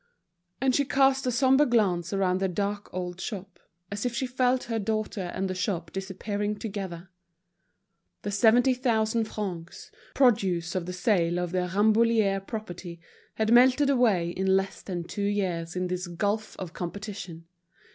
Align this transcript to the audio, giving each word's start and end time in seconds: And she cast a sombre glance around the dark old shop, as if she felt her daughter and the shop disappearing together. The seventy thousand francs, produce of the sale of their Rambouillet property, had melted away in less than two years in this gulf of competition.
And 0.59 0.73
she 0.73 0.83
cast 0.83 1.27
a 1.27 1.31
sombre 1.31 1.67
glance 1.67 2.11
around 2.11 2.39
the 2.39 2.47
dark 2.47 2.91
old 2.91 3.21
shop, 3.21 3.59
as 3.91 4.03
if 4.03 4.15
she 4.15 4.25
felt 4.25 4.63
her 4.63 4.79
daughter 4.79 5.29
and 5.35 5.47
the 5.47 5.53
shop 5.53 5.91
disappearing 5.91 6.55
together. 6.55 7.09
The 8.23 8.31
seventy 8.31 8.73
thousand 8.73 9.25
francs, 9.25 9.91
produce 10.15 10.73
of 10.73 10.87
the 10.87 10.91
sale 10.93 11.37
of 11.37 11.51
their 11.51 11.67
Rambouillet 11.67 12.47
property, 12.47 12.99
had 13.35 13.53
melted 13.53 13.91
away 13.91 14.31
in 14.31 14.57
less 14.57 14.81
than 14.81 15.03
two 15.03 15.21
years 15.21 15.75
in 15.75 15.85
this 15.85 16.07
gulf 16.07 16.55
of 16.57 16.73
competition. 16.73 17.45